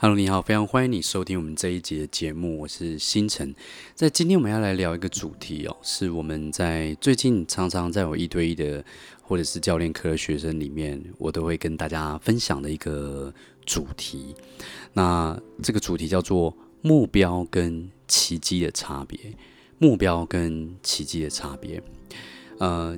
[0.00, 3.52] Hello，你好，非常欢迎你收听我们这一集的节目，我是星辰。
[3.96, 8.84] 在今天我们要来聊一个主题哦，是我们在最近常常在我一对一的
[9.20, 13.34] 或者是教练课的学生里面，我都会跟大家分享的一个
[13.66, 14.36] 主题。
[14.92, 19.18] 那这个主题叫做目标跟奇迹的差别。
[19.78, 21.82] 目标跟奇迹的差别，
[22.60, 22.96] 呃。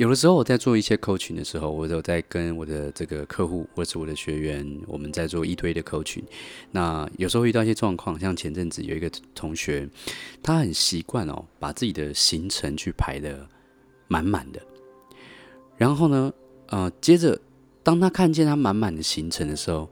[0.00, 6.24] 有的时候我在做一些 coaching 的时候，我都在跟我的这个客户或者我的学员，我们在做一对一的 coaching。
[6.70, 9.86] 那有时候遇到一些状况，像前阵子有一个同学，
[10.42, 13.46] 他很习惯哦，把自己的行程去排得
[14.08, 14.62] 满满的。
[15.76, 16.32] 然后呢，
[16.68, 17.38] 呃，接着
[17.82, 19.86] 当他看见他满满的行程的时候，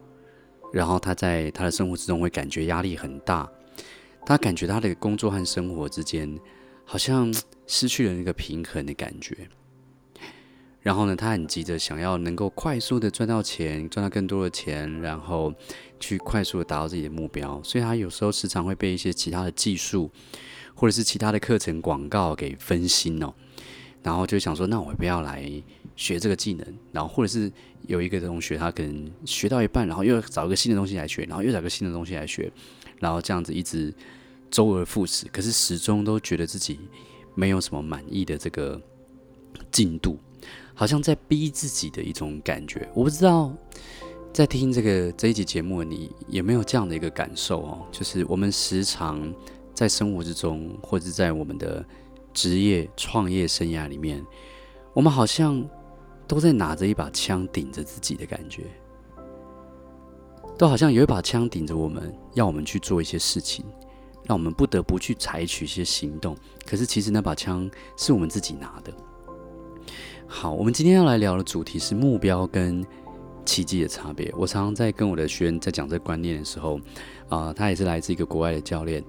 [0.72, 3.46] 然后他在他的生活之中会感觉压力很大，
[4.24, 6.34] 他感觉他的工作和生活之间
[6.86, 7.30] 好像
[7.66, 9.36] 失去了那个平衡的感觉。
[10.88, 15.52] 然后呢，他很急着想要能够快速的赚到钱，赚到更多的钱，然后
[16.00, 17.62] 去快速的达到自己的目标。
[17.62, 20.10] 所以他有时候时常会被一些其他的技术，
[20.74, 23.34] 或者是其他的课程广告给分心哦。
[24.02, 25.46] 然后就想说，那我不要来
[25.94, 26.66] 学这个技能。
[26.90, 27.52] 然后或者是
[27.86, 32.50] 有一个同学，他可能学到一半，然后又找一个新的东西来学，然后又找个新的东西来学，
[32.98, 33.92] 然后这样子一直
[34.50, 35.26] 周而复始。
[35.30, 36.80] 可是始终都觉得自己
[37.34, 38.80] 没有什么满意的这个
[39.70, 40.18] 进度。
[40.78, 43.52] 好像在逼自己的一种感觉，我不知道
[44.32, 47.84] 在听这个这一集节目，你有没有这样的一个感受哦？
[47.90, 49.34] 就是我们时常
[49.74, 51.84] 在生活之中，或者在我们的
[52.32, 54.24] 职业创业生涯里面，
[54.92, 55.68] 我们好像
[56.28, 58.62] 都在拿着一把枪顶着自己的感觉，
[60.56, 63.64] 都好像有一把枪顶着我们，要我们去做一些事情，
[64.22, 66.36] 让我们不得不去采取一些行动。
[66.64, 68.92] 可是其实那把枪是我们自己拿的。
[70.30, 72.84] 好，我们今天要来聊的主题是目标跟
[73.46, 74.30] 奇迹的差别。
[74.36, 76.78] 我常常在跟我的学员在讲这个观念的时候，
[77.30, 79.02] 啊、他也是来自一个国外的教练，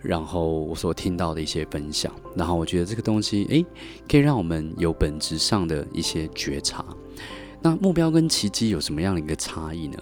[0.00, 3.66] 然后我所听到的一些分享，然后我觉得这个东西，诶，
[4.08, 6.84] 可以让我们有本质上的一些觉察。
[7.60, 9.98] 那目标跟奇迹有什么样的一个差异呢？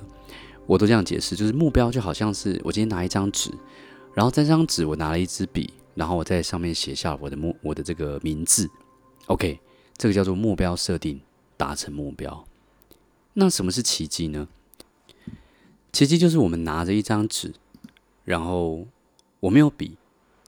[0.66, 3.50] 我都这样解释，就是目标就好像是我今天拿一张纸，
[4.12, 8.69] 然后这张纸我拿了一支笔，然后我在上面写下我的目我的这个名字
[9.26, 9.59] ，OK。
[10.00, 11.21] 这个叫做目标设定，
[11.59, 12.47] 达成目标。
[13.34, 14.49] 那什么是奇迹呢？
[15.93, 17.53] 奇迹就是我们拿着一张纸，
[18.25, 18.87] 然后
[19.41, 19.99] 我没有笔，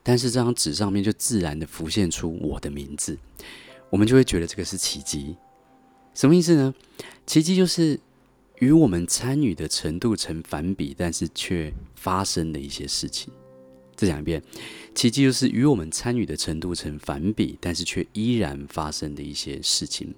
[0.02, 3.18] 但是这张纸上面就自然的浮现出我的名字，
[3.90, 5.36] 我们就会觉得这个是奇迹。
[6.14, 6.74] 什么意思呢？
[7.26, 8.00] 奇迹就是
[8.60, 13.30] 与我们参与的程度成反比，但是却发生的一些事情。
[14.02, 14.42] 再讲一遍，
[14.96, 20.12] 奇迹就是与我们参与的程度成反比，但是却依然发生的一些事情。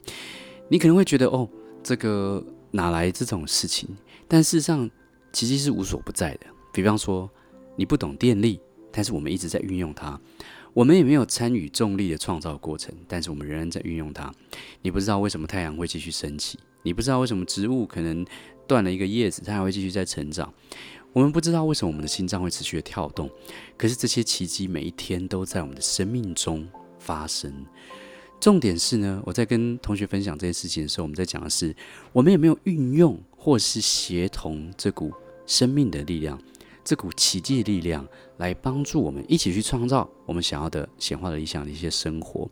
[0.71, 1.47] 你可能会觉得，哦，
[1.83, 3.89] 这个哪来这种事情？
[4.27, 4.91] 但事实上，
[5.35, 6.47] 奇迹是无所不在的。
[6.73, 7.31] 比方说，
[7.77, 8.59] 你不懂电力，
[8.91, 10.19] 但是我们一直在运用它；
[10.73, 14.33] 我们也没有参与重力的创造过程，但是我们仍然在运用它。
[14.81, 18.25] 你不知道为什么太阳会继续升起，你不知道为什么植物可能
[18.67, 20.53] 断了一个叶子，它还会继续在成长。
[21.15, 23.31] 我们不知道为什么我们的心脏会持续的跳动，
[23.79, 27.65] 可是这些奇迹每一天都在我们的生命中发生。
[28.41, 31.75] 重点是呢，我在跟同学分享这件事情的时候，我们在讲的是
[32.13, 35.13] 我们有没有运用或是协同这股
[35.47, 36.37] 生命的力量，
[36.83, 38.05] 这股奇迹的力量，
[38.39, 42.51] 来帮助我们一起去创造我们想要的显化的理想的一些生活，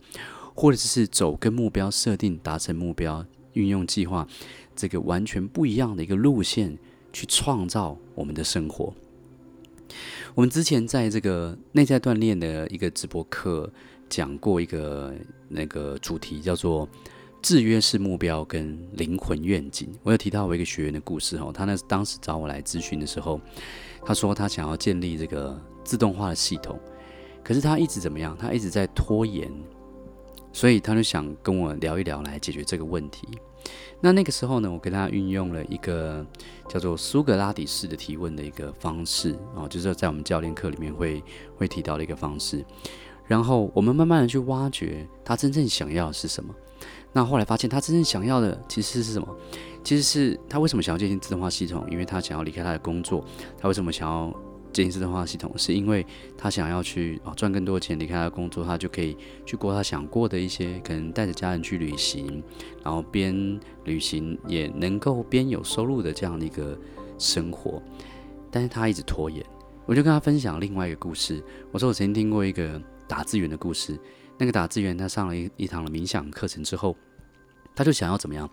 [0.55, 4.25] 或者是走跟目标设定、达成目标、运用计划
[4.73, 6.79] 这个完全不一样的一个路线。
[7.13, 8.93] 去创造我们的生活。
[10.35, 13.71] 我们之前在这个内在锻炼的一个直播课
[14.09, 15.13] 讲过一个
[15.47, 16.89] 那个主题，叫做
[17.41, 19.87] 制约式目标跟灵魂愿景。
[20.01, 23.39] 我有提到我一个学员的故事哦，他那当时找我来咨询的时候，
[24.03, 26.79] 他说他想要建立这个自动化的系统，
[27.43, 28.35] 可是他一直怎么样？
[28.35, 29.51] 他一直在拖延，
[30.51, 33.27] 所以他就想跟我聊一聊来解决这个问题。
[34.05, 36.25] 那那个时候呢，我跟他运用了一个
[36.67, 41.23] 叫做苏格拉底式的提问的一个方式哦，就是在我们教练课里面会
[41.55, 42.65] 会提到的一个方式。
[43.25, 46.53] 然后我们慢慢的去挖掘他真正想要的是什么。
[47.13, 49.37] 那后来发现他真正想要的其实是什么？
[49.85, 51.87] 其实是他为什么想要建立自动化系统？
[51.89, 53.23] 因为他想要离开他的工作。
[53.57, 54.33] 他为什么想要？
[54.73, 56.05] 建立自动化系统，是因为
[56.35, 59.15] 他想要去啊赚更多钱，离开他的工作，他就可以
[59.45, 62.43] 去过他想过的一些，可能带着家人去旅行，
[62.83, 66.77] 然后边旅行也能够边有收入的这样的一个
[67.17, 67.81] 生活。
[68.51, 69.45] 但是他一直拖延，
[69.85, 71.41] 我就跟他分享另外一个故事。
[71.71, 73.97] 我说我曾经听过一个打字员的故事，
[74.37, 76.95] 那个打字员他上了一一堂的冥想课程之后，
[77.75, 78.49] 他就想要怎么样？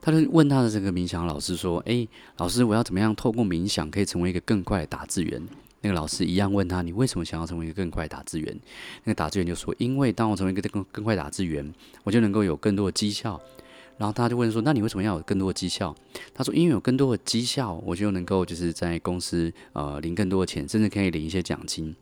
[0.00, 2.08] 他就问他的这个冥想老师说：“诶，
[2.38, 5.42] 老师，我要怎么样透过冥想可以成为一个更快的打字员？”
[5.82, 8.60] 那个老师一样问他：“你为什么想要成为一个更快的打字员？”
[9.04, 11.72] 那个打字员就说：“因为当我成为一个更更快打字员，
[12.04, 13.40] 我就能够有更多的绩效。”
[13.96, 15.94] 然后他就问说：“那你为什么要有更多的绩效？”
[16.34, 21.94] 他说：“因为有更多的绩效，我就能够就是在公司呃领更多的钱，甚至可以领一些奖金。”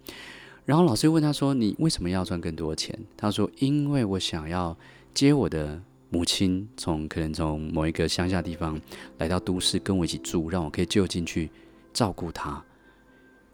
[0.65, 4.77] 然后老师又问他说：“你为什么要赚更多的钱？”他说：“因为我想要
[5.15, 8.81] 接我的母亲从可能从某一个乡下地方
[9.19, 11.51] 来到都市跟我一起住，让我可以就近去
[11.93, 12.65] 照顾她。”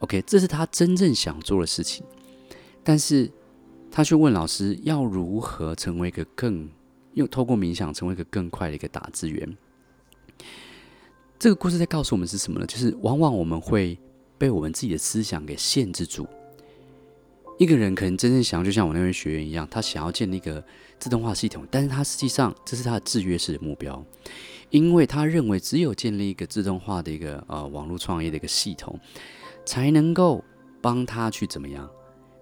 [0.01, 2.05] OK，这是他真正想做的事情，
[2.83, 3.31] 但是
[3.91, 6.69] 他却问老师要如何成为一个更
[7.15, 9.57] 又透过冥想成为一个更快的一个打字员。
[11.39, 12.67] 这个故事在告诉我们是什么呢？
[12.67, 13.99] 就是往往我们会
[14.37, 16.27] 被我们自己的思想给限制住。
[17.59, 20.65] 一个人可能真正想要，就像我那位学员一样，他想要建立一个
[20.99, 24.05] 自动化系统，但是他实际上这是他的制约式的目标，
[24.71, 28.99] 因为他认为只有建立一个自动化的一个呃网络创业的一个系统。
[29.67, 30.45] 才能够
[30.83, 31.89] 帮他去怎么样，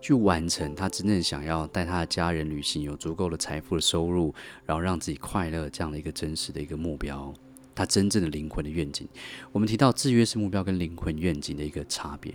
[0.00, 4.34] 去完成他真正想要带他的家人旅行，有足够的财富的收入，
[4.66, 7.32] 然后让自己快乐这样的一个真实的一个目标，
[7.74, 9.06] 他真正的灵魂的愿景。
[9.50, 12.34] 我们提到制约式目标跟灵魂愿景的一个差别，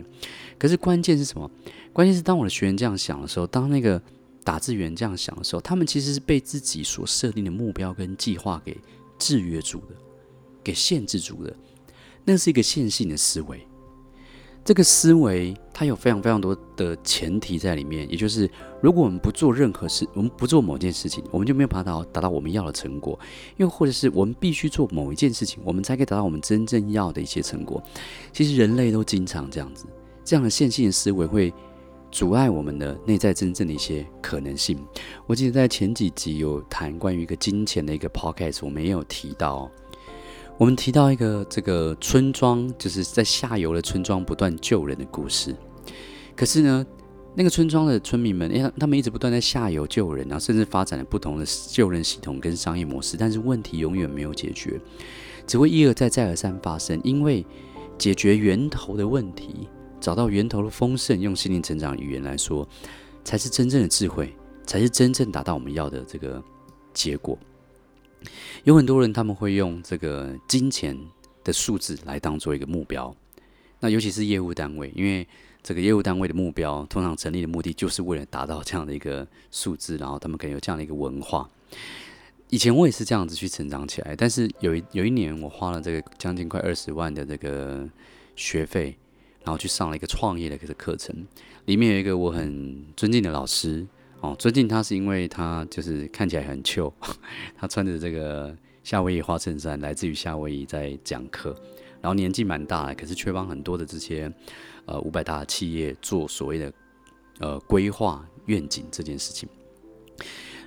[0.57, 1.49] 可是关键是什么？
[1.93, 4.01] 关键是当我的学员这样想的时候，当那个
[4.43, 8.77] 打字员这样想的时候，他们其实是被自己所设定的目标跟计划给
[9.19, 9.95] 制约住的，
[10.63, 11.55] 给限制住的，
[12.23, 13.65] 那是一个线性的思维。
[14.63, 18.49] 这个思维它有非常非常多的前提在里面，也就是
[18.81, 23.19] 如果我们不做任何事，我们不做某件事情，我们就没有办法达到达到我们要的成果。
[23.57, 27.79] 又或者是我们必须做某一件事情，我们才可以达到我们真正要的一些成果。
[28.33, 29.85] 其实人类都经常这样子，
[30.25, 31.53] 这样的线性的思维会
[32.09, 34.83] 阻碍我们的内在真正的一些可能性。
[35.27, 39.69] 我记得在前几集有谈关于一个金钱的一个 podcast，我们也有提到。
[40.57, 45.55] 我们提到一个这个村庄，就是在下游的村庄不断救人的故事。
[46.37, 46.85] 可是呢，
[47.35, 54.79] 那个村庄的村民们，哎，他们一直不断在下游救人然后，甚至发展了不同的救人系统跟商业模式，但是问题永远没有解决，
[55.47, 57.01] 只会一而再、再而三发生。
[57.03, 57.43] 因为
[57.97, 59.67] 解决源头的问题，
[59.99, 62.67] 找到源头的丰盛，用心灵成长语言来说，
[63.23, 64.31] 才是真正的智慧，
[64.63, 66.41] 才是真正达到我们要的这个
[66.93, 67.35] 结果。
[68.63, 70.97] 有很多人他们会用这个金钱
[71.43, 73.15] 的数字来当做一个目标，
[73.79, 75.27] 那尤其是业务单位，因为
[75.67, 81.49] 这个业务单位的目标通常成立的目的就是为了达到这样的一个数字，然后他们可能有这样的一个文化。
[82.49, 87.85] 以前我也是这样子去成长起来，但是有一有一年我花了这个将近快二十万的这个
[88.37, 88.95] 学费，
[89.43, 91.13] 然后去上了一个创业的一个课程，
[91.65, 93.85] 里面有一个我很尊敬的老师。
[94.21, 96.91] 哦，尊敬他是因为他就是看起来很旧，
[97.57, 98.55] 他穿着这个
[98.85, 101.53] 夏威夷花衬衫，来自于夏威夷在讲课，
[102.01, 104.31] 然后年纪蛮大的，可是却帮很多的这些
[104.85, 106.73] 呃五百大的企业做所谓的
[107.39, 109.47] 呃规划愿景这件事情。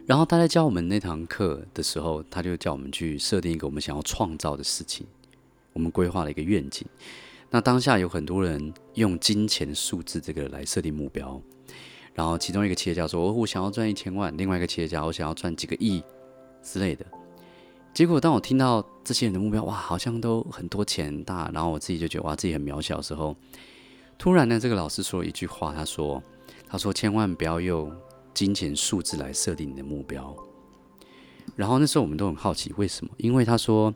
[0.06, 5.06] 然后他在教我们那堂课的时候，他就叫我们去设定一个我们想要创造的事情，
[5.72, 6.86] 我们规划了一个愿景。
[7.50, 11.40] 那当下有很多人用金钱数字这个来设定目标。
[12.12, 16.02] 然后其中一个企业家说：“我想要赚一千万。”另外一个企业家：“我想要赚几个亿
[16.62, 17.06] 之类的。”
[17.92, 23.36] 结果当我听到这些人的目标，哇，好像都很多钱大，然后我自己就觉得哇，自己很渺小的时候，
[24.16, 26.22] 突然呢，这个老师说了一句话，他说
[26.68, 27.92] ：“他说千万不要用
[28.32, 30.34] 金钱数字来设定你的目标。”
[31.56, 33.12] 然后那时候我们都很好奇为什么？
[33.18, 33.92] 因为他说，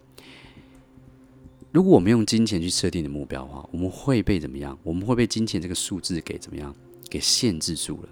[1.71, 4.77] 如果我们用金钱去设定的目标的话，我们会被怎么样？
[4.83, 6.75] 我们会被金钱这个数字给怎么样？
[7.09, 8.09] 给限制住了，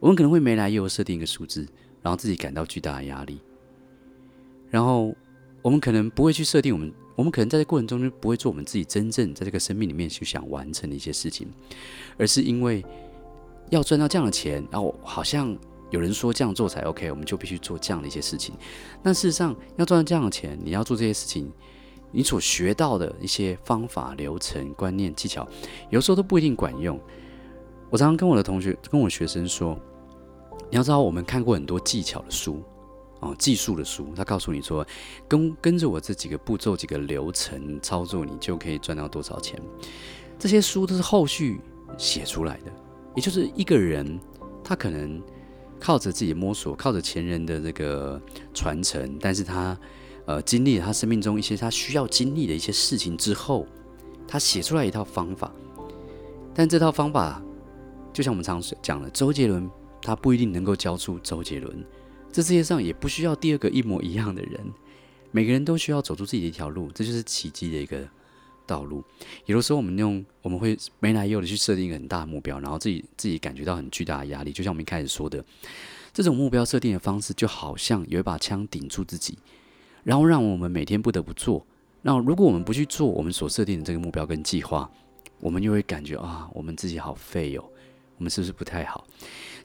[0.00, 1.66] 我们可能会没来由设定一个数字，
[2.02, 3.40] 然后自己感到巨大的压力。
[4.70, 5.14] 然后
[5.62, 11.48] 我们可能不会去设定我们，我们可能在这过程中就不会做我们自己真正在这个生命里面去想完成的一些事情，
[12.16, 12.84] 而是因为
[13.70, 15.56] 要赚到这样的钱，然后好像
[15.90, 18.54] 有人说这样做才 OK，我们就必须做这样的一些事情。
[19.02, 21.50] 但事实上，要赚到这样的钱，你要做这些事情，
[22.12, 25.46] 你所学到的一些方法、流程、观念、技巧，
[25.90, 26.98] 有时候都不一定管用。
[27.90, 29.78] 我常常跟我的同学、跟我学生说，
[30.70, 32.62] 你要知道，我们看过很多技巧的书，
[33.20, 34.86] 哦，技术的书，他告诉你说，
[35.26, 39.60] 跟跟着我这几个步骤、几个流程操作，你就可以赚到多少钱。
[40.38, 41.60] 这些书都是后续
[41.96, 42.72] 写出来的，
[43.16, 44.18] 也就是一个人，
[44.62, 45.20] 他可能
[45.80, 48.20] 靠着自己摸索，靠着前人的这个
[48.54, 49.76] 传承，但是他
[50.26, 53.66] 呃经历了他生命中一些他需要经历的一些事情之后，
[54.26, 55.52] 他写出来一套方法，
[56.54, 57.42] 但这套方法。
[58.10, 59.70] 就像我们常讲的，周杰伦
[60.02, 61.84] 他不一定能够教出周杰伦，
[62.32, 64.60] 这世界上也不需要第二个一模一样的人。
[65.30, 68.08] 每个人都需要走出自己的一条路，这就是奇迹的一个
[68.66, 69.04] 道路。
[69.44, 74.52] 有的时候，我们用我们会没来由的去设定一个很大的目标，然后自己自己感觉到很巨大的压力。
[74.52, 75.44] 就像我们一开始说的，
[76.14, 79.38] 这种目标设定的方式，就好像有一把枪顶住自己，
[80.02, 81.66] 然后让我们每天不得不做。
[82.00, 84.90] 那如果我们不去做我们所设定的这个目标跟计划，
[85.40, 87.64] 我们就会感觉啊，我们自己好废哦，
[88.18, 89.06] 我们是不是不太好？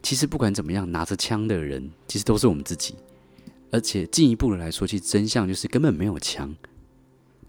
[0.02, 2.94] 其实不管怎么样，拿着枪的人其实都是我们自己。
[3.70, 6.54] 而且进一步的来说，其实真相就是根本没有枪，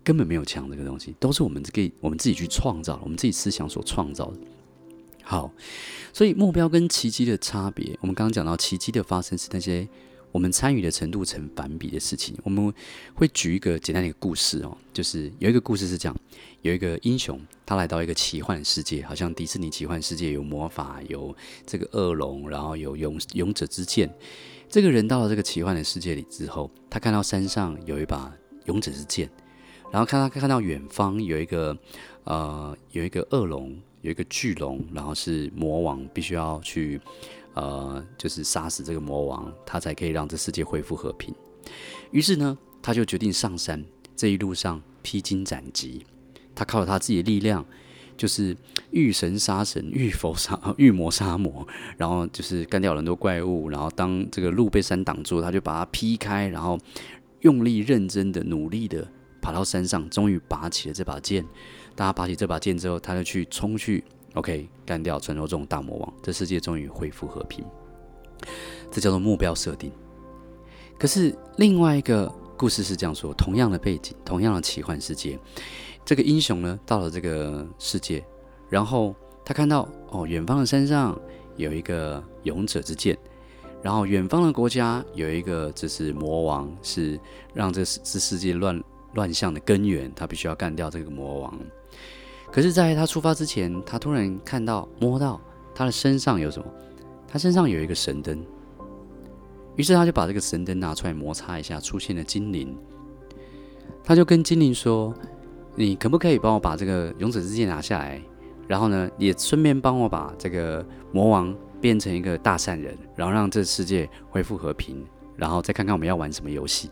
[0.03, 4.37] 根本没有枪这个东西，都是我们给我们自己去创造，我们自己思想所创造的。
[5.21, 5.51] 好，
[6.13, 9.87] 所以目标跟奇迹的差别，我们刚刚讲到奇迹的发生是那些
[10.35, 12.35] 我们参与的程度成反比的事情。
[12.43, 12.73] 我们
[13.13, 16.17] 会举一个简单的一个故事哦，就是有一个故事是这样：
[16.61, 21.33] 有一个英雄，他来到一个奇幻世界，好像迪士尼奇幻世界有魔法，有
[21.65, 24.13] 这个恶龙，然后有勇勇者之剑。
[24.67, 29.29] 这个人到了这个奇幻的世界里之后，他看到山上有一把勇者之剑，
[29.89, 31.77] 然后看他看到远方有一个
[32.25, 36.99] 呃有一个恶龙，有一个巨龙，然后是魔王，必须要去
[37.55, 41.33] 呃就是杀死这个魔王，他才可以让这世界恢复和平。
[42.11, 43.83] 于是呢，他就决定上山，
[44.15, 46.05] 这一路上披荆斩棘，
[46.53, 47.65] 他靠着他自己的力量。
[48.17, 48.55] 就是
[48.91, 56.79] 遇神杀神，遇佛杀遇魔杀魔，然后就是干掉了很多怪物，然后当这个路被山挡住，他就把它劈开，然后
[57.41, 59.05] 用力、认真的、努力的
[59.41, 61.43] 爬到山上，终于拔起了这把剑。
[61.93, 64.01] 当他拔起这把剑之后，他就去冲去
[64.35, 67.65] ，OK，干掉传说中的大魔王，这世界终于恢复和平。
[68.91, 69.91] 这叫做目标设定。
[70.97, 75.37] 可是另外一个故事是这样说：同样的背景，同样的奇幻世界。
[76.05, 78.23] 这个英雄呢，到了这个世界，
[78.69, 81.19] 然后他看到哦，远方的山上
[81.57, 83.17] 有一个勇者之剑，
[83.81, 87.19] 然后远方的国家有一个这是魔王，是
[87.53, 88.81] 让这这世界乱
[89.15, 91.59] 乱象的根源，他必须要干掉这个魔王。
[92.55, 95.41] 可是，在他出发之前，他突然看到摸到
[95.73, 96.65] 他的身上有什么？
[97.27, 98.41] 他身上有一个神灯，
[99.75, 102.73] 于是他就把这个神灯拿出来摩擦一下，出现了精灵，
[104.05, 105.13] 他就跟精灵说。
[105.75, 108.21] 你可不可以帮我把这个勇者之剑拿下来？
[108.69, 110.81] 然后呢，也顺便帮我把这个
[111.11, 115.05] 魔王变成一个大善人，然后让这世界恢复和平。
[115.35, 116.89] 然后再看看我们要玩什么游戏。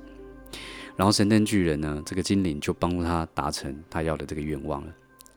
[0.97, 4.93] 然后神灯巨人呢，这个精灵就帮助他达成他要的这个愿望了。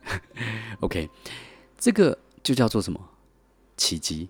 [0.80, 1.10] OK，
[1.78, 3.10] 这个就叫做什么？
[3.76, 4.28] 奇迹。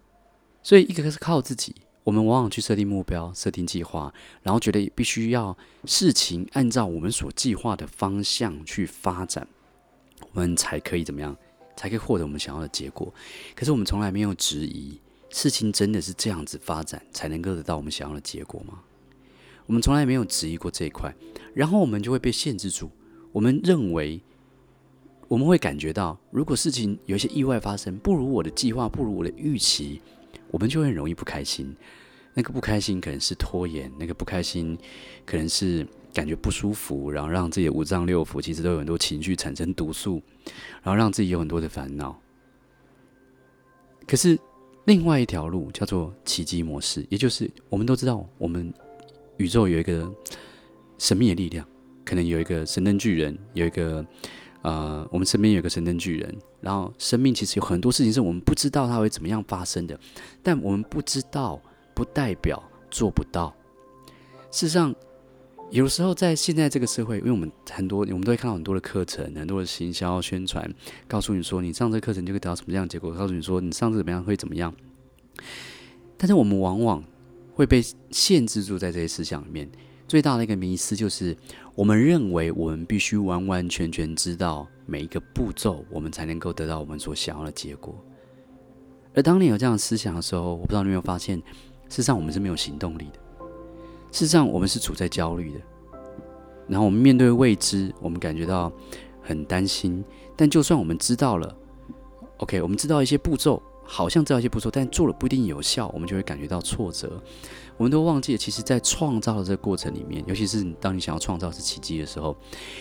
[0.62, 1.74] 所以一个是靠自己。
[2.04, 5.56] 我们往往去设定目标、设定计划，然后觉得必须要
[5.86, 9.48] 事情按照我们所计划的方向去发展，
[10.32, 11.36] 我们才可以怎么样？
[11.76, 13.12] 才可以获得我们想要的结果。
[13.54, 18.80] 可是我们从来没有质疑，事情真的是这样子发展才能够得到我们想要的结果吗？
[19.66, 21.12] 我们从来没有质疑过这一块，
[21.54, 22.88] 然后我们就会被限制住。
[23.32, 24.22] 我们认为，
[25.28, 30.00] 我们会感觉到，如果事情有一些意外发生，不如我的计划，不如我的预期。
[30.52, 31.74] 我们就会很容易不开心，
[32.32, 34.78] 那个不开心可能是拖延，那个不开心
[35.24, 40.22] 可能是感觉不舒服，然后让自己的五脏六腑其实都有很多情绪产生毒素，
[40.82, 42.16] 然后让自己有很多的烦恼。
[44.06, 44.38] 可是
[44.84, 48.72] 另外一条路叫做奇迹模式，也就是我们都知道，我们
[49.38, 50.08] 宇宙有一个
[50.96, 51.66] 神秘的力量，
[52.04, 54.06] 可能有一个神灯巨人，有一个。
[54.66, 59.96] 呃，我们身边有个神灯巨人，然后生命其实有很多事情是我们不知道它会怎么样发生的，
[60.42, 61.62] 但我们不知道
[61.94, 63.54] 不代表做不到。
[64.50, 64.92] 事实上，
[65.70, 70.68] 有时候在现在这个社会，因为我们很多我们都会看到很多的课程，很多的行销宣传，
[71.06, 74.74] 告诉你说你上这课程就会得到什么样的结果，告诉你说你上这怎么样会怎么样。
[76.16, 77.04] 但是我们往往
[77.54, 77.80] 会被
[78.10, 79.70] 限制住在这些思想里面。
[80.08, 81.36] 最大的一个迷思就是，
[81.76, 87.94] 我们认为我们必须完完全全知道每一个步骤，我们才能够得到我们所想要的结果。
[89.14, 93.18] 而当你有这样的思想的时候，我不知道你有没有发现，事实上我们是没有行动力的。
[94.10, 95.60] 事实上，我们是处在焦虑的。
[96.66, 98.72] 然后我们面对未知，我们感觉到
[99.20, 100.02] 很担心。
[100.34, 101.54] 但就算我们知道了
[102.38, 107.22] ，OK，我们知道一些步骤，好像知道一些步骤，但做了不一定有效，我们就会感觉到挫折。
[107.78, 112.36] 我们都忘记了，其实，在创造的这个过程里面，尤其是当你想要创造是奇迹的时候，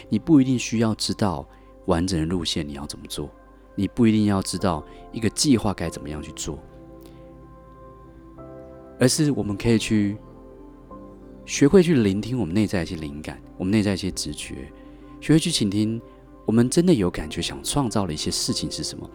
[0.07, 1.45] 你不一定需要知道
[1.85, 3.29] 完整的路线你要怎么做，
[3.75, 6.57] 你不一定要知道一个计划该怎么样去做，
[8.99, 10.17] 而是我们可以去
[11.45, 14.71] 学会去聆听我们内在一些灵感，我们内在一些直觉，
[15.19, 16.01] 学会去倾听
[16.45, 19.09] 我们真的有感觉想创造的一些事情是什么，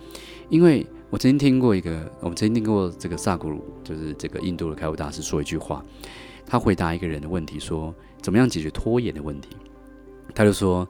[0.48, 0.86] 因为。
[1.12, 5.84] 我曾经听过一个，我们曾经听过这个萨古鲁，就是这个印度的开悟大师说一句话，
[6.46, 9.48] 他回答一个人的问题说：“怎么样解决拖延的问题？”
[10.32, 10.88] 他就说：“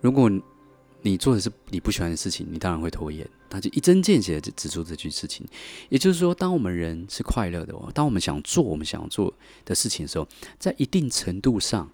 [0.00, 0.30] 如果
[1.02, 5.46] 你做的是你不喜欢的事情，你当然会拖延。”他就一针见血的指出这句事情。
[5.90, 9.34] 也就是说，当我们人是快乐的，当我们想做我们想做
[9.66, 10.26] 的事情的时候，
[10.58, 11.90] 在一定程度上，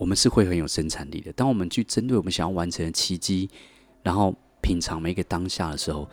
[0.00, 1.30] 我们是会很有生产力的。
[1.34, 3.50] 当我们去针对我们想要完成的奇迹，
[4.02, 6.08] 然后品尝每一个当下的时候，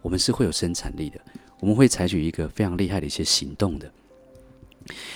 [0.00, 1.20] 我们是会有生产力的。
[1.58, 3.92] 我们会采取一个非常厉害的一些行动的。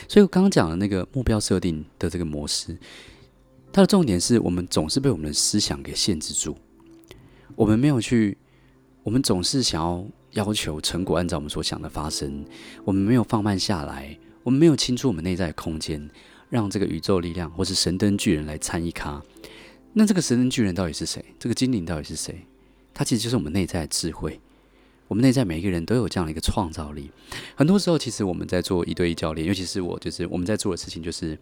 [0.08, 2.76] 所以我刚刚讲的那个目标设定的这个模式，
[3.72, 6.56] 它的重点是我们总是被我们的思想给限制住，
[7.54, 8.36] 我们没有去，
[9.04, 12.44] 我们总是想要要求成果按照我们所想的发生，
[12.84, 16.10] 我们没有放慢下来，我们没有清出我们内在的空间，
[16.48, 19.22] 让这个宇宙力量或是神灯巨人来参与咖。
[19.92, 21.24] 那这个神灯巨人到底是谁？
[21.38, 22.46] 这个精灵到底是谁？
[22.92, 24.40] 它其实就是我们内在的智慧。
[25.08, 27.10] 我们内在每一个人都有这样的一个创造力。
[27.54, 31.38] 很多时候，其实我们在做一对一教练，尤其是我，就是我们在做的事情，就是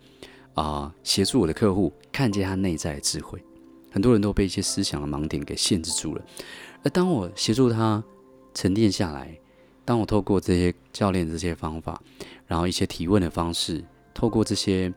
[0.52, 3.42] 啊，协助我的客户看见他内在的智慧。
[3.90, 6.22] 很多人都被一些思想的盲点给限制住了。
[6.82, 8.04] 而当我协助他
[8.52, 9.34] 沉淀下来，
[9.84, 12.02] 当我透过这些教练这些方法，
[12.46, 13.82] 然后一些提问的方式，
[14.14, 14.90] 透过这些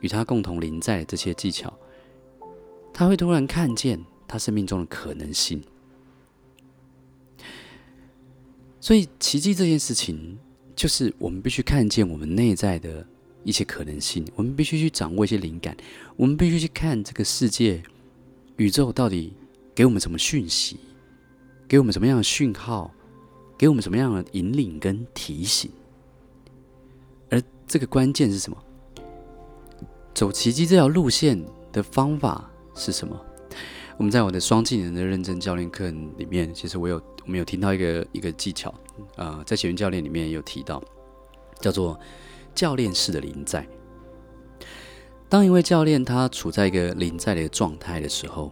[0.00, 1.72] 与他共同临在的这些技巧，
[2.92, 3.98] 他会突然看见
[4.28, 5.60] 他生命中的可能性。
[8.80, 10.38] 所以，奇迹这件事情，
[10.76, 13.04] 就是我们必须看见我们内在的
[13.42, 14.24] 一些可能性。
[14.36, 15.76] 我们必须去掌握一些灵感，
[16.16, 17.82] 我们必须去看这个世界、
[18.56, 19.32] 宇宙到底
[19.74, 20.78] 给我们什么讯息，
[21.66, 22.94] 给我们什么样的讯号，
[23.58, 25.70] 给我们什么样的引领跟提醒。
[27.68, 28.56] 这个关键是什么？
[30.14, 33.14] 走奇迹这条路线的方法是什么？
[33.98, 38.70] 我们在我的双技能的认证教练课里面，其实我有我们有听到一个一个技巧，
[39.16, 40.82] 啊、呃，在学员教练里面有提到，
[41.60, 41.98] 叫做
[42.54, 43.66] 教练式的临在。
[45.28, 48.50] 当一位教练他处在一个临在的状态的时候，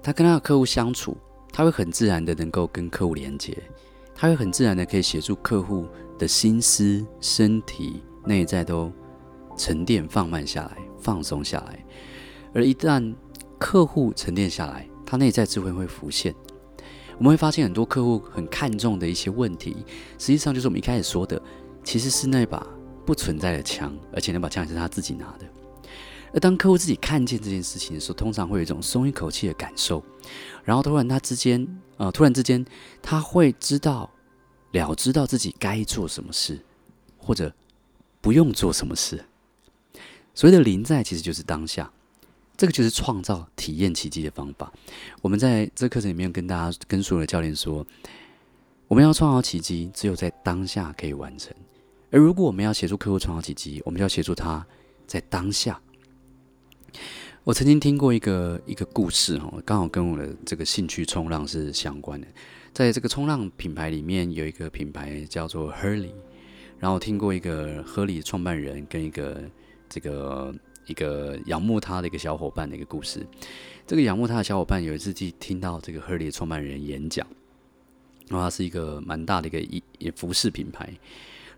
[0.00, 1.16] 他跟他的客户相处，
[1.52, 3.56] 他会很自然的能够跟客户连接，
[4.20, 8.92] 他会很自然的可以协助客户的心思、身体、内在都
[9.56, 11.82] 沉淀、放慢下来、放松下来，
[12.52, 13.14] 而一旦
[13.58, 16.34] 客户沉淀下来，他内在智慧会浮现。
[17.16, 19.74] 我们会发现很多客户很看重的一些问题，
[20.18, 21.40] 实际上就是我们一开始说的，
[21.82, 22.66] 其实是那把
[23.06, 25.46] 不存在的枪，而且那把枪也是他自己拿的。
[26.32, 30.02] 而当客户自己看见这件事情的时候，通常会有一种松一口气的感受，
[30.64, 31.66] 然后突然他之间，
[31.96, 32.64] 呃，突然之间
[33.02, 34.10] 他会知道
[34.72, 36.60] 了知道自己该做什么事，
[37.18, 37.52] 或者
[38.20, 39.24] 不用做什么事。
[40.34, 41.90] 所谓的临在，其实就是当下。
[42.56, 44.70] 这个就是创造体验奇迹的方法。
[45.22, 47.84] 我们在这课程里面跟大家、跟所有的教练说，
[48.86, 51.54] 我们要创造奇迹，只有在当下可以完成。
[52.10, 54.64] 而如果我们要协助客户创造奇迹，我们就要协助他
[55.06, 55.80] 在当下。
[57.44, 62.26] 我曾经听过一个一个故事哦，刚好跟我的这个兴趣冲浪是相关的。
[62.72, 66.12] 在这个冲浪品牌里面，有一个品牌叫做 Hurley，
[66.78, 69.42] 然后听过一个 Hurley 创办人跟一个
[69.88, 70.54] 这个。
[70.86, 73.24] 一个仰慕他的一个小伙伴的一个故事。
[73.86, 77.24] 这个仰慕他的小伙伴有一次去听到这个 Hurley 创办人演讲，
[78.26, 80.92] 然后他是一个蛮大的一个一服饰品牌，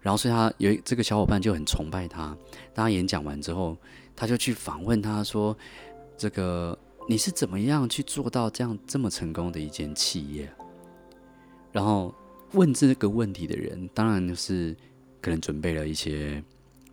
[0.03, 2.37] 然后所以他有这个小伙伴就很崇拜他。
[2.75, 3.75] 当他演讲完之后，
[4.15, 5.57] 他就去访问他说
[6.17, 10.53] ：“这个你是怎么样去做到这样这么成功的一间企业？”
[11.73, 12.15] 然后
[12.53, 14.77] 问这个问题的人，当然就是
[15.21, 16.43] 可能准备了一些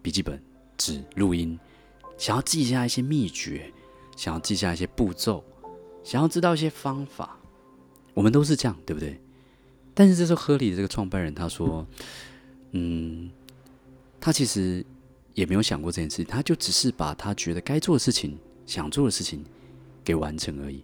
[0.01, 0.41] 笔记本、
[0.77, 1.60] 纸、录音。
[2.17, 3.71] 想要记下一些秘诀，
[4.15, 5.43] 想要记下一些步骤，
[6.03, 7.38] 想要知道一些方法，
[8.13, 9.19] 我们都是这样，对不对？
[9.93, 11.86] 但是这时候，Hurley 的这个创办人他说
[12.71, 13.29] ：“嗯，
[14.19, 14.86] 他其实
[15.39, 19.41] 也没有想过这件事，他就只是把他觉得该做的事情、想做的事情
[20.04, 20.84] 给完成而已。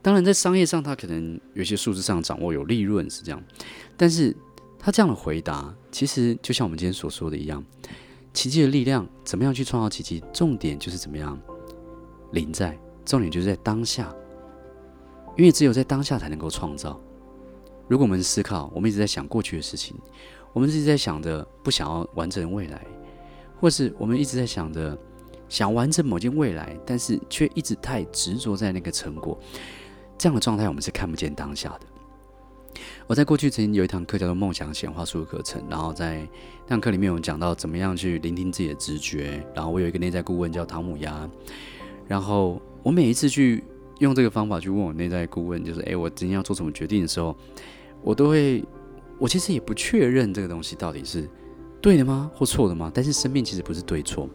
[0.00, 3.42] 当然，在商业上，他可能有些数字上掌握有利润是这样，
[3.96, 4.32] 但是
[4.78, 7.64] 他这样的回答，其实就像我们今天所说的一样。”
[8.32, 10.22] 奇迹的力量，怎么样去创造奇迹？
[10.32, 11.38] 重点就是怎么样
[12.30, 14.14] 临在，重点就是在当下，
[15.36, 16.98] 因为只有在当下才能够创造。
[17.88, 19.94] 如果我们思考，我们一直在想过去的事情，
[20.54, 22.86] 我们一直在想着不想要完成未来，
[23.62, 24.98] 或是我们一直在想着
[25.48, 29.38] 想完成某件未来，但是却一直太执着在那个成果，
[30.18, 32.82] 这样的状态，我们是看不见当下的。
[33.06, 36.26] 我在过去曾经有一堂课叫做“梦想显化术”课程，然后在
[36.66, 39.46] 那堂课里面有讲到怎么样去聆听自己的直觉。
[39.54, 41.30] 然后我有一个内在顾问叫汤姆鸭，
[42.08, 43.62] 然后我每一次去
[44.00, 47.36] 用这个方法去问我内在顾问，就是诶，我今天要做什么决定的时候，
[48.02, 48.64] 我都会，
[49.20, 51.28] 我其实也不确认这个东西到底是
[51.82, 52.30] 对的吗？
[52.32, 52.90] 或错的吗？
[52.94, 54.30] 但是生命其实不是对错，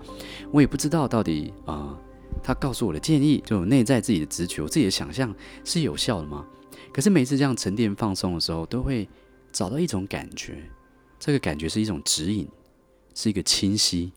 [0.51, 1.99] 我也不知道到底啊、呃，
[2.43, 5.33] 他告诉我的建议，就内在自己的直觉、我自己的想象
[5.63, 6.45] 是有效的吗？
[6.91, 9.07] 可是每次这样沉淀放松的时候，都会
[9.53, 10.61] 找到一种感觉，
[11.17, 12.47] 这个感觉是一种指引，
[13.15, 14.11] 是一个清晰，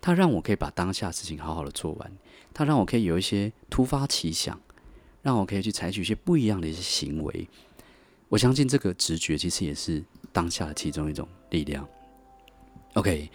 [0.00, 2.12] 它让我可以把当下事情好好的做完，
[2.52, 4.60] 它让我可以有一些突发奇想，
[5.22, 7.48] 让我可以去采取一些不一样的一些行为。
[8.28, 10.02] 我相信这个直觉其实也是
[10.32, 11.86] 当下的其中一种力量。
[12.94, 13.30] OK，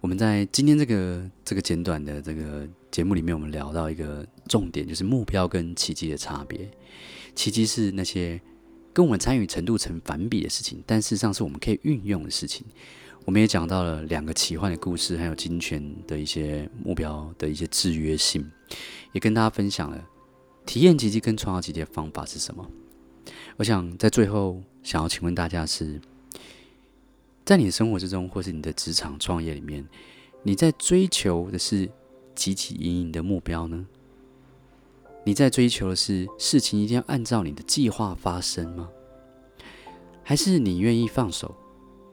[0.00, 6.68] 我们在今天这个这个简短的这个节目里面，我们聊到一个重点，就是目标跟奇迹的差别。
[7.36, 8.40] 奇迹是那些
[8.92, 12.66] 跟我们参与程度成反比的事情，但事实上是我们可以运用的事情。
[13.24, 18.44] 我们也讲到了两个奇幻的故事，还有金钱的一些目标的一些制约性，
[19.12, 20.04] 也跟大家分享了
[20.66, 22.68] 体验奇迹跟创造奇迹的方法是什么。
[23.58, 26.00] 我想在最后想要请问大家是。
[27.48, 29.82] 在你的生活之中，或是你的职场创业里面，
[30.42, 31.86] 你在追求的是
[32.36, 33.86] 汲汲营营的目标呢？
[35.24, 38.90] 你在追求的是事情一定要按照你的计划发生吗？
[40.22, 41.56] 还是你愿意放手，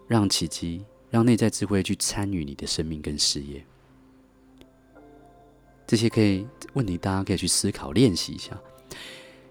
[0.07, 3.61] 让奇迹，让内在智慧去参与你的生命跟事业？
[5.85, 8.57] 这些可以问题，大家可以去思考练习一下。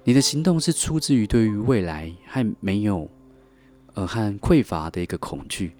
[0.03, 3.07] 你的行动是出自于对于未来还没有？
[3.95, 5.73] 呃，和匮乏的一个恐惧，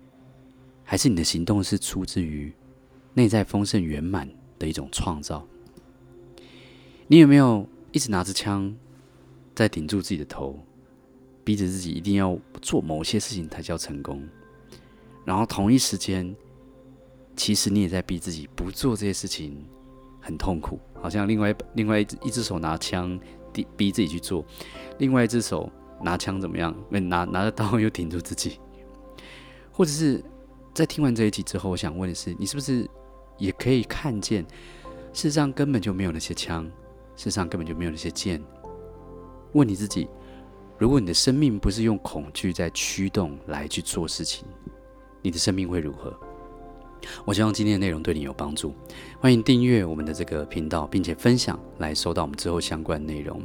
[0.85, 2.53] 还是你的行动是出自于
[3.13, 5.45] 内在丰盛圆满的一种创造？
[7.09, 8.73] 你有没有一直拿着枪
[9.53, 10.59] 在顶住自己的头，
[11.43, 14.27] 逼着自己一定要做某些事情才叫成功？
[15.25, 16.35] 然后同一时间，
[17.37, 19.65] 其实你也在逼自己不做这些事情，
[20.21, 23.19] 很痛苦，好像另外另外一只一只手拿枪
[23.53, 24.45] 逼逼自己去做，
[24.99, 25.69] 另外一只手。
[26.03, 26.75] 拿枪怎么样？
[26.89, 28.59] 没拿拿着刀又顶住自己，
[29.73, 30.23] 或者是
[30.73, 32.89] 在听完这一集之后，我想问的是：你是不是
[33.39, 34.45] 也可以看见，
[35.13, 36.71] 世上根本就没有那些枪，
[37.17, 38.43] 世上根本就没有那些剑？
[39.53, 40.09] 问你自己：
[40.79, 44.47] 如果你的生命不是用恐惧在驱动来去做事情，
[45.23, 46.13] 你的生命会如何？
[47.25, 48.73] 我希望今天的内容对你有帮助，
[49.21, 53.41] 欢迎订阅我们的这个频道，并且分享来收到我们之后相关内容。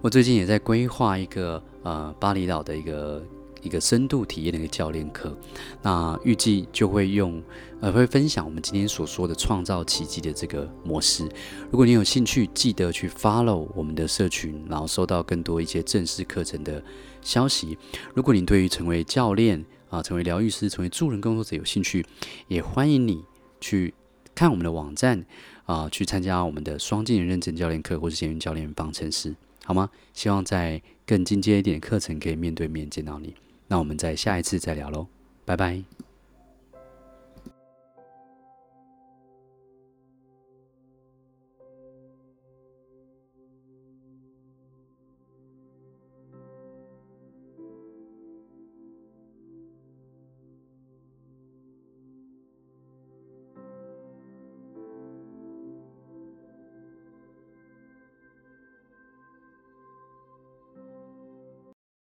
[0.00, 3.22] 我最近也在规划一个呃巴厘岛的一个
[3.62, 5.36] 一个深度体验的一个教练课，
[5.82, 7.42] 那预计就会用
[7.80, 11.28] 呃会分享我们今天所说的创造奇迹的这个模式。
[11.70, 16.82] 如果你有兴趣，记得去 follow 我们的社群，然后收到更多一些正式课程的
[17.20, 17.76] 消息。
[18.14, 22.04] 如果你对于成为教练，啊，成为疗愈师，成为助人工作者有兴趣，
[22.46, 23.24] 也欢迎你
[23.60, 23.94] 去
[24.34, 25.24] 看我们的网站
[25.66, 29.90] 啊，去参加我们的双技能认证教练课，或是贤运教练方程式，好吗？
[30.12, 33.34] 希望在更进阶一点的课程可以面对面见到你。
[33.66, 35.06] 那我们在下一次再聊喽，
[35.44, 36.07] 拜拜。